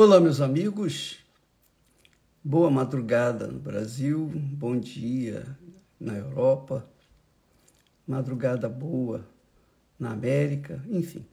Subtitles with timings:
[0.00, 1.18] Olá, meus amigos.
[2.44, 5.58] Boa madrugada no Brasil, bom dia
[5.98, 6.88] na Europa,
[8.06, 9.28] madrugada boa
[9.98, 11.26] na América, enfim.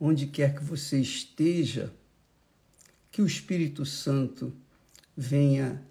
[0.00, 1.92] Onde quer que você esteja,
[3.10, 4.56] que o Espírito Santo
[5.14, 5.84] venha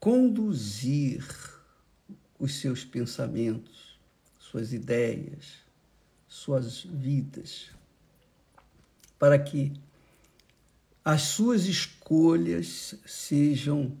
[0.00, 1.22] conduzir
[2.38, 4.00] os seus pensamentos,
[4.38, 5.58] suas ideias,
[6.26, 7.70] suas vidas,
[9.18, 9.70] para que
[11.04, 13.94] as suas escolhas sejam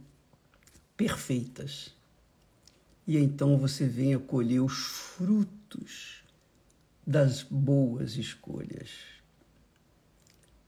[0.96, 1.94] perfeitas.
[3.06, 6.24] E então você venha colher os frutos
[7.06, 8.88] das boas escolhas.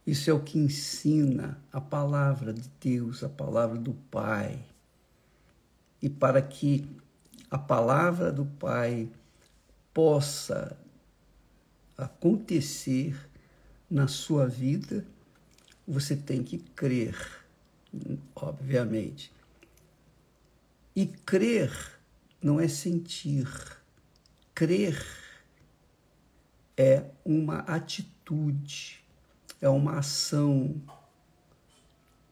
[0.06, 4.62] Isso é o que ensina a palavra de Deus, a palavra do Pai.
[6.03, 6.87] E para que
[7.50, 9.09] a palavra do Pai
[9.95, 10.77] possa
[11.97, 13.19] acontecer
[13.91, 15.05] na sua vida,
[15.87, 17.17] você tem que crer,
[18.35, 19.33] obviamente.
[20.95, 21.70] E crer
[22.43, 23.47] não é sentir.
[24.55, 25.05] Crer
[26.77, 29.05] é uma atitude,
[29.61, 30.81] é uma ação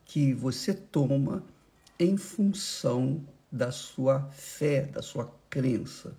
[0.05, 1.45] que você toma
[1.99, 6.17] em função da sua fé, da sua crença.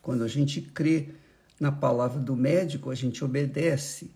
[0.00, 1.14] Quando a gente crê
[1.58, 4.10] na palavra do médico, a gente obedece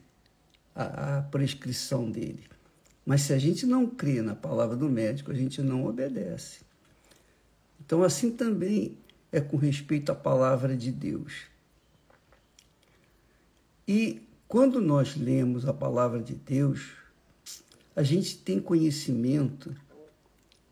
[0.77, 2.45] a, a prescrição dele.
[3.05, 6.61] Mas se a gente não crê na palavra do médico, a gente não obedece.
[7.81, 8.99] Então, assim também
[9.33, 11.45] é com respeito à palavra de Deus.
[13.89, 16.93] E quando nós lemos a palavra de Deus,
[17.95, 19.75] a gente tem conhecimento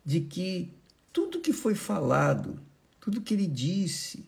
[0.04, 0.70] de que
[1.12, 2.60] tudo que foi falado,
[3.00, 4.26] tudo que ele disse,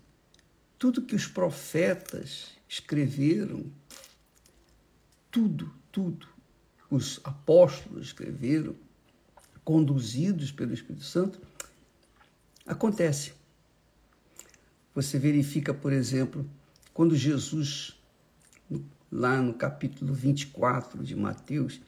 [0.78, 3.64] tudo que os profetas escreveram,
[5.30, 6.26] tudo, tudo.
[6.90, 8.74] Os apóstolos escreveram,
[9.64, 11.40] conduzidos pelo Espírito Santo,
[12.64, 13.32] acontece.
[14.94, 16.48] Você verifica, por exemplo,
[16.94, 17.98] quando Jesus,
[19.10, 21.80] lá no capítulo 24 de Mateus,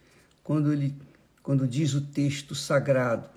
[0.43, 0.95] quando ele
[1.49, 3.31] quando diz o texto sagrado,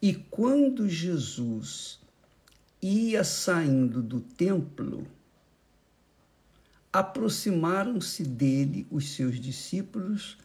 [0.00, 2.00] e quando Jesus
[2.80, 5.06] ia saindo do templo,
[6.94, 10.38] aproximaram-se dele os seus discípulos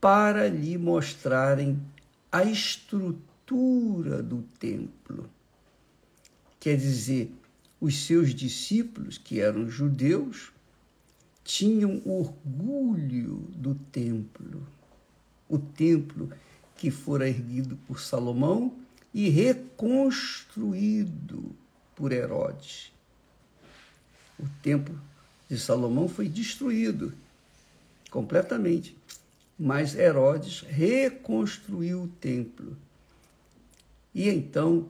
[0.00, 1.82] para lhe mostrarem
[2.30, 5.28] a estrutura do templo.
[6.60, 7.32] Quer dizer,
[7.80, 10.52] os seus discípulos, que eram judeus,
[11.42, 14.64] tinham orgulho do templo,
[15.48, 16.30] o templo
[16.76, 18.76] que fora erguido por Salomão
[19.12, 21.50] e reconstruído
[21.96, 22.92] por Herodes.
[24.38, 24.96] O templo
[25.48, 27.12] de Salomão foi destruído
[28.10, 28.96] completamente.
[29.58, 32.76] Mas Herodes reconstruiu o templo.
[34.14, 34.88] E então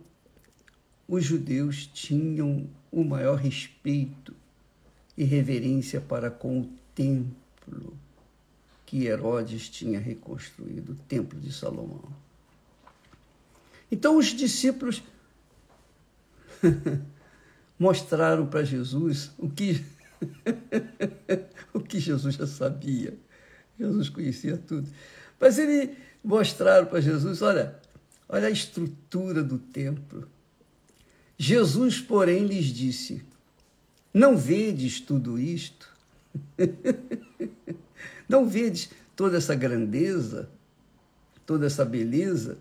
[1.09, 4.35] os judeus tinham o maior respeito
[5.17, 7.97] e reverência para com o templo
[8.87, 12.05] que Herodes tinha reconstruído, o templo de Salomão.
[13.91, 15.03] Então os discípulos
[17.79, 19.85] mostraram para Jesus o que
[21.73, 23.17] o que Jesus já sabia.
[23.79, 24.89] Jesus conhecia tudo.
[25.41, 27.79] Mas ele mostraram para Jesus, olha,
[28.29, 30.29] olha a estrutura do templo.
[31.37, 33.23] Jesus, porém, lhes disse:
[34.13, 35.93] Não vedes tudo isto?
[38.29, 40.49] Não vedes toda essa grandeza,
[41.45, 42.59] toda essa beleza?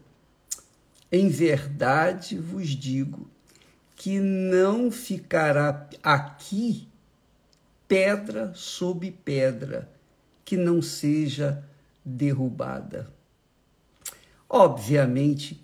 [1.12, 3.30] Em verdade vos digo
[3.96, 6.88] que não ficará aqui
[7.94, 9.88] pedra sobre pedra
[10.44, 11.64] que não seja
[12.04, 13.08] derrubada.
[14.50, 15.62] Obviamente,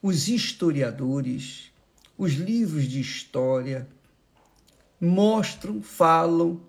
[0.00, 1.70] os historiadores,
[2.16, 3.86] os livros de história
[4.98, 6.62] mostram, falam,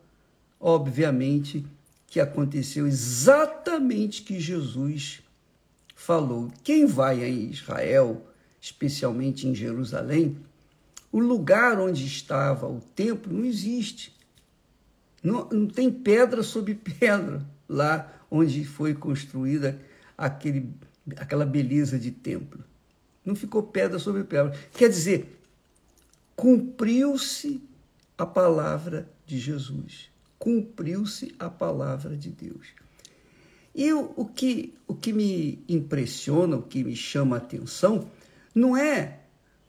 [0.60, 1.66] obviamente,
[2.08, 5.22] que aconteceu exatamente que Jesus
[5.96, 6.52] falou.
[6.66, 8.28] Quem vai a Israel,
[8.60, 10.36] especialmente em Jerusalém,
[11.14, 14.17] o lugar onde estava o templo não existe.
[15.28, 19.78] Não, não tem pedra sobre pedra lá onde foi construída
[20.18, 20.74] aquele,
[21.18, 22.64] aquela beleza de templo.
[23.26, 24.58] Não ficou pedra sobre pedra.
[24.72, 25.38] Quer dizer,
[26.34, 27.62] cumpriu-se
[28.18, 30.10] a palavra de Jesus.
[30.40, 32.68] Cumpriu-se a palavra de Deus.
[33.76, 38.10] E o, o, que, o que me impressiona, o que me chama a atenção,
[38.56, 39.20] não é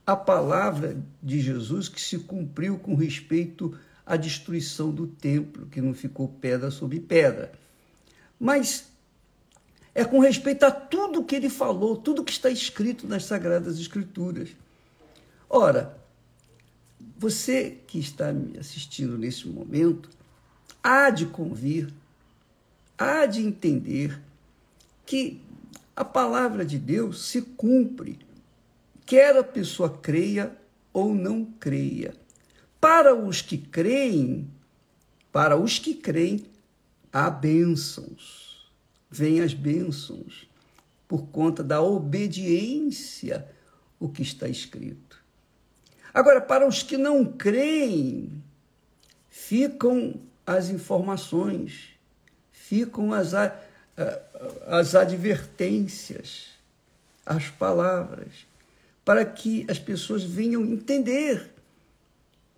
[0.07, 3.77] a palavra de Jesus que se cumpriu com respeito
[4.09, 7.51] a destruição do templo, que não ficou pedra sobre pedra.
[8.39, 8.87] Mas
[9.93, 14.49] é com respeito a tudo que ele falou, tudo que está escrito nas Sagradas Escrituras.
[15.47, 15.95] Ora,
[17.19, 20.09] você que está me assistindo nesse momento,
[20.81, 21.93] há de convir,
[22.97, 24.19] há de entender
[25.05, 25.39] que
[25.95, 28.17] a palavra de Deus se cumpre,
[29.05, 30.57] quer a pessoa creia
[30.91, 32.15] ou não creia.
[32.79, 34.49] Para os que creem,
[35.31, 36.45] para os que creem,
[37.11, 38.71] há bênçãos,
[39.09, 40.47] vêm as bênçãos,
[41.07, 43.49] por conta da obediência
[43.99, 45.21] o que está escrito.
[46.13, 48.43] Agora, para os que não creem,
[49.29, 51.89] ficam as informações,
[52.51, 53.33] ficam as,
[54.67, 56.49] as advertências,
[57.25, 58.47] as palavras,
[59.03, 61.51] para que as pessoas venham entender,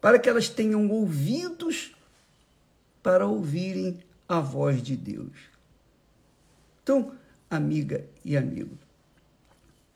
[0.01, 1.95] para que elas tenham ouvidos
[3.03, 5.31] para ouvirem a voz de Deus.
[6.81, 7.13] Então,
[7.49, 8.77] amiga e amigo,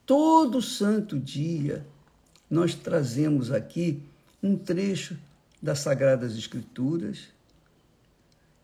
[0.06, 1.86] todo santo dia
[2.50, 4.02] nós trazemos aqui
[4.42, 5.18] um trecho
[5.62, 7.30] das Sagradas Escrituras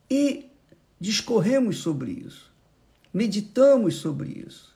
[0.10, 0.46] e
[1.00, 2.52] discorremos sobre isso,
[3.12, 4.72] meditamos sobre isso.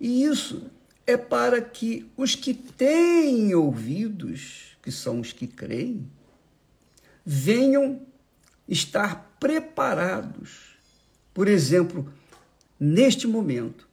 [0.00, 0.68] E isso
[1.06, 6.10] é para que os que têm ouvidos, que são os que creem,
[7.24, 8.00] venham
[8.68, 10.76] estar preparados.
[11.32, 12.10] Por exemplo,
[12.78, 13.88] neste momento,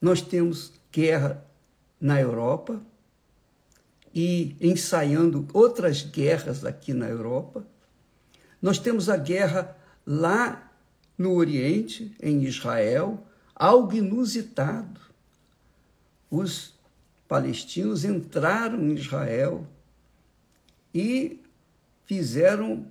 [0.00, 1.44] nós temos guerra
[2.00, 2.82] na Europa
[4.14, 7.64] e ensaiando outras guerras aqui na Europa.
[8.60, 10.72] Nós temos a guerra lá
[11.16, 13.24] no Oriente, em Israel,
[13.54, 15.00] algo inusitado.
[16.32, 16.72] Os
[17.28, 19.68] palestinos entraram em Israel
[20.94, 21.42] e
[22.06, 22.86] fizeram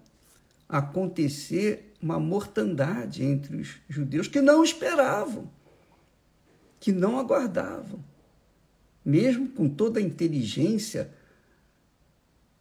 [0.69, 5.49] acontecer uma mortandade entre os judeus que não esperavam,
[6.79, 8.03] que não aguardavam.
[9.03, 11.11] Mesmo com toda a inteligência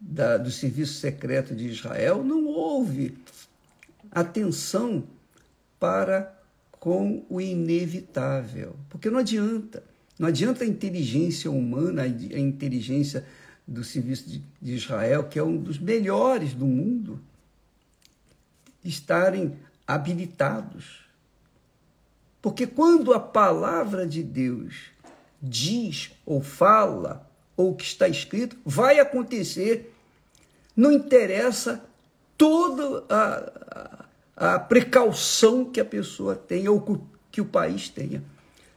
[0.01, 3.19] da, do serviço secreto de Israel, não houve
[4.11, 5.05] atenção
[5.79, 6.41] para
[6.71, 8.75] com o inevitável.
[8.89, 9.90] Porque não adianta.
[10.21, 12.07] Não adianta a inteligência humana, a
[12.39, 13.25] inteligência
[13.67, 17.19] do serviço de, Israel, que é um dos melhores do mundo,
[18.85, 19.57] estarem
[19.87, 21.07] habilitados.
[22.43, 24.91] Porque quando a palavra de Deus
[25.41, 27.27] diz ou fala,
[27.57, 29.91] ou que está escrito, vai acontecer,
[30.77, 31.83] não interessa
[32.37, 34.07] toda a,
[34.37, 38.23] a, a precaução que a pessoa tenha ou que o país tenha.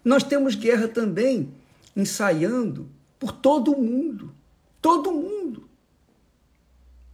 [0.03, 1.53] Nós temos guerra também
[1.95, 2.89] ensaiando
[3.19, 4.33] por todo o mundo.
[4.81, 5.69] Todo mundo.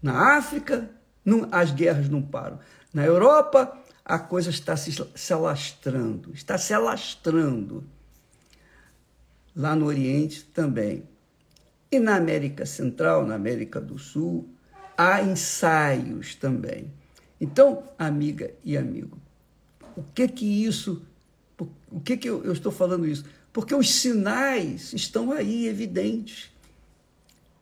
[0.02, 0.90] Na África,
[1.24, 2.60] não, as guerras não param.
[2.94, 7.84] Na Europa, a coisa está se, se alastrando, está se alastrando.
[9.56, 11.04] Lá no Oriente também.
[11.92, 14.50] E na América Central, na América do Sul,
[14.98, 16.92] há ensaios também.
[17.40, 19.18] Então, amiga e amigo,
[19.96, 21.06] o que que isso,
[21.92, 23.26] o que que eu, eu estou falando isso?
[23.52, 26.52] Porque os sinais estão aí evidentes.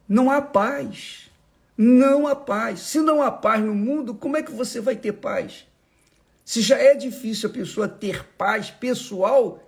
[0.07, 1.31] Não há paz.
[1.77, 2.81] Não há paz.
[2.81, 5.65] Se não há paz no mundo, como é que você vai ter paz?
[6.43, 9.63] Se já é difícil a pessoa ter paz pessoal,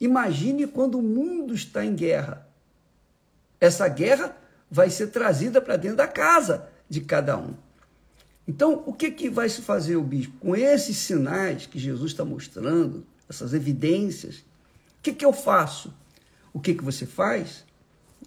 [0.00, 2.46] imagine quando o mundo está em guerra.
[3.60, 4.36] Essa guerra
[4.70, 7.54] vai ser trazida para dentro da casa de cada um.
[8.46, 10.36] Então, o que, que vai se fazer o bispo?
[10.38, 14.36] Com esses sinais que Jesus está mostrando, essas evidências,
[14.98, 15.92] o que, que eu faço?
[16.52, 17.64] O que, que você faz?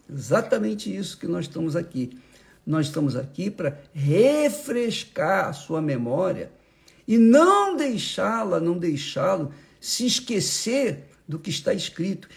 [0.10, 2.18] Exatamente isso que nós estamos aqui
[2.68, 6.52] nós estamos aqui para refrescar a sua memória
[7.08, 12.28] e não deixá-la, não deixá-lo se esquecer do que está escrito.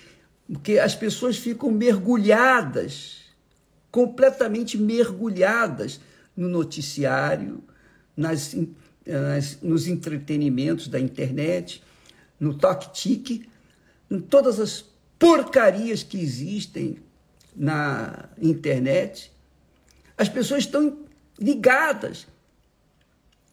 [0.47, 3.23] Porque as pessoas ficam mergulhadas,
[3.91, 6.01] completamente mergulhadas
[6.37, 7.65] no noticiário,
[8.17, 8.55] nas,
[9.05, 11.83] nas, nos entretenimentos da internet,
[12.41, 13.49] no toque-tique,
[14.11, 14.85] em todas as
[15.19, 16.99] porcarias que existem
[17.55, 19.31] na internet
[20.21, 20.99] as pessoas estão
[21.39, 22.27] ligadas,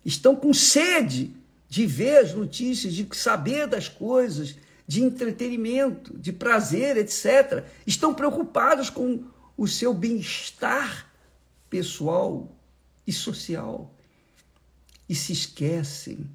[0.04, 1.34] estão com sede
[1.70, 7.64] de ver as notícias, de saber das coisas, de entretenimento, de prazer, etc.
[7.86, 9.24] Estão preocupados com
[9.56, 11.10] o seu bem-estar
[11.70, 12.54] pessoal
[13.08, 13.96] e social
[15.08, 16.30] e se esquecem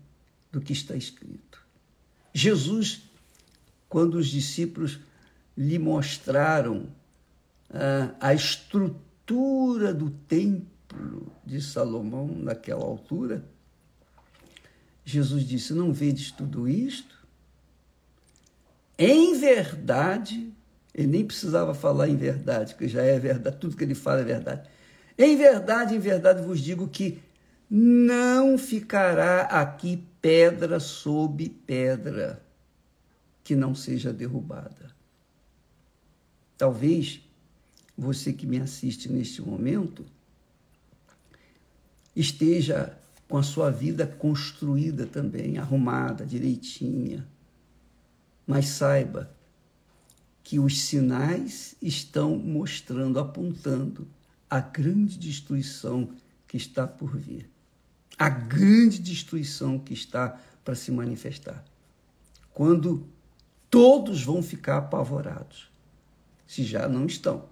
[0.50, 1.61] do que está escrito.
[2.32, 3.02] Jesus,
[3.88, 4.98] quando os discípulos
[5.56, 6.86] lhe mostraram
[7.70, 9.12] ah, a estrutura,
[9.94, 13.44] do templo de Salomão, naquela altura,
[15.04, 17.22] Jesus disse: Não vedes tudo isto?
[18.98, 20.52] Em verdade,
[20.94, 24.24] ele nem precisava falar em verdade, porque já é verdade, tudo que ele fala é
[24.24, 24.68] verdade.
[25.16, 27.20] Em verdade, em verdade vos digo que
[27.68, 32.40] não ficará aqui pedra sobre pedra
[33.42, 34.94] que não seja derrubada.
[36.56, 37.20] Talvez
[37.98, 40.06] você que me assiste neste momento
[42.14, 42.96] esteja
[43.28, 47.26] com a sua vida construída também, arrumada, direitinha.
[48.46, 49.34] Mas saiba
[50.44, 54.06] que os sinais estão mostrando, apontando
[54.48, 56.10] a grande destruição
[56.46, 57.51] que está por vir.
[58.18, 61.64] A grande destruição que está para se manifestar.
[62.52, 63.06] Quando
[63.70, 65.70] todos vão ficar apavorados,
[66.46, 67.46] se já não estão.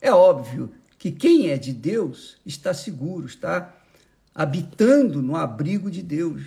[0.00, 3.74] É óbvio que quem é de Deus está seguro, está
[4.34, 6.42] habitando no abrigo de Deus,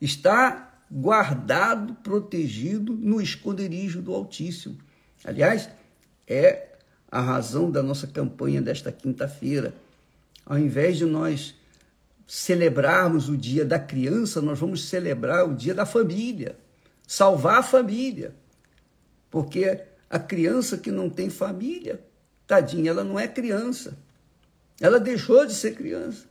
[0.00, 4.78] está guardado, protegido no esconderijo do Altíssimo.
[5.24, 5.68] Aliás,
[6.26, 6.76] é
[7.10, 9.74] a razão da nossa campanha desta quinta-feira.
[10.44, 11.54] Ao invés de nós
[12.28, 16.56] celebrarmos o dia da criança, nós vamos celebrar o dia da família
[17.08, 18.34] salvar a família.
[19.30, 22.04] Porque a criança que não tem família,
[22.46, 23.96] tadinha, ela não é criança.
[24.78, 26.26] Ela deixou de ser criança.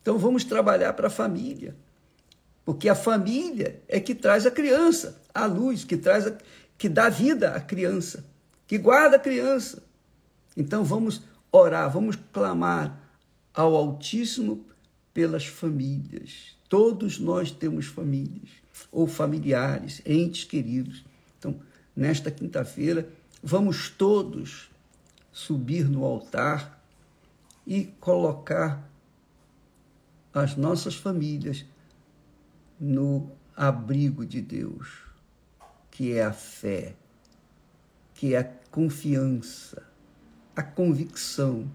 [0.00, 1.76] Então vamos trabalhar para a família.
[2.64, 6.36] Porque a família é que traz a criança, a luz, que traz a,
[6.78, 8.24] que dá vida à criança,
[8.66, 9.82] que guarda a criança.
[10.56, 11.22] Então vamos
[11.52, 12.98] orar, vamos clamar
[13.54, 14.66] ao Altíssimo
[15.16, 16.54] pelas famílias.
[16.68, 18.50] Todos nós temos famílias
[18.92, 21.06] ou familiares, entes queridos.
[21.38, 21.58] Então,
[21.96, 23.08] nesta quinta-feira,
[23.42, 24.68] vamos todos
[25.32, 26.84] subir no altar
[27.66, 28.86] e colocar
[30.34, 31.64] as nossas famílias
[32.78, 34.98] no abrigo de Deus,
[35.90, 36.94] que é a fé,
[38.12, 39.82] que é a confiança,
[40.54, 41.66] a convicção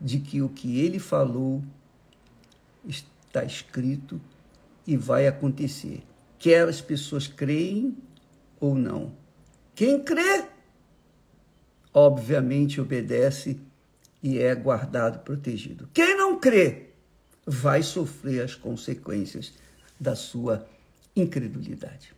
[0.00, 1.62] de que o que ele falou
[2.86, 4.20] está escrito
[4.86, 6.02] e vai acontecer
[6.42, 7.96] quer as pessoas creem
[8.58, 9.12] ou não.
[9.76, 10.44] Quem crê,
[11.94, 13.60] obviamente obedece
[14.20, 15.88] e é guardado, protegido.
[15.94, 16.88] Quem não crê,
[17.46, 19.52] vai sofrer as consequências
[20.00, 20.66] da sua
[21.14, 22.12] incredulidade.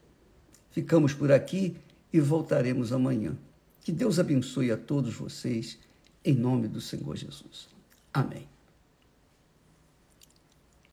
[0.70, 1.76] Ficamos por aqui
[2.10, 3.36] e voltaremos amanhã.
[3.82, 5.78] Que Deus abençoe a todos vocês,
[6.24, 7.68] em nome do Senhor Jesus.
[8.10, 8.53] Amém.